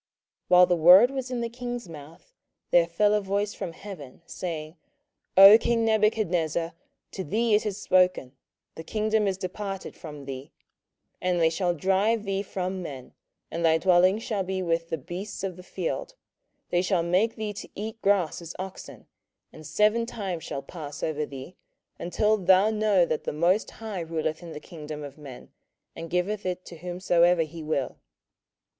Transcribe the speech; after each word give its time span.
27:004:031 0.01 0.09
While 0.47 0.65
the 0.65 0.75
word 0.77 1.11
was 1.11 1.29
in 1.29 1.41
the 1.41 1.47
king's 1.49 1.87
mouth, 1.87 2.33
there 2.71 2.87
fell 2.87 3.13
a 3.13 3.21
voice 3.21 3.53
from 3.53 3.73
heaven, 3.73 4.23
saying, 4.25 4.75
O 5.37 5.59
king 5.59 5.85
Nebuchadnezzar, 5.85 6.73
to 7.11 7.23
thee 7.23 7.53
it 7.53 7.67
is 7.67 7.77
spoken; 7.79 8.31
The 8.73 8.83
kingdom 8.83 9.27
is 9.27 9.37
departed 9.37 9.95
from 9.95 10.25
thee. 10.25 10.53
27:004:032 11.21 11.21
And 11.21 11.39
they 11.39 11.49
shall 11.51 11.73
drive 11.75 12.23
thee 12.23 12.41
from 12.41 12.81
men, 12.81 13.13
and 13.51 13.63
thy 13.63 13.77
dwelling 13.77 14.17
shall 14.17 14.41
be 14.41 14.63
with 14.63 14.89
the 14.89 14.97
beasts 14.97 15.43
of 15.43 15.55
the 15.55 15.61
field: 15.61 16.15
they 16.71 16.81
shall 16.81 17.03
make 17.03 17.35
thee 17.35 17.53
to 17.53 17.69
eat 17.75 18.01
grass 18.01 18.41
as 18.41 18.55
oxen, 18.57 19.05
and 19.53 19.67
seven 19.67 20.07
times 20.07 20.43
shall 20.43 20.63
pass 20.63 21.03
over 21.03 21.27
thee, 21.27 21.55
until 21.99 22.37
thou 22.37 22.71
know 22.71 23.05
that 23.05 23.25
the 23.25 23.31
most 23.33 23.69
High 23.69 23.99
ruleth 24.01 24.41
in 24.41 24.53
the 24.53 24.59
kingdom 24.59 25.03
of 25.03 25.19
men, 25.19 25.51
and 25.95 26.09
giveth 26.09 26.43
it 26.43 26.65
to 26.65 26.77
whomsoever 26.79 27.43
he 27.43 27.61
will. 27.61 27.99